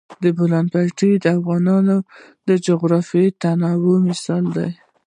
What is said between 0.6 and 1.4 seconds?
پټي د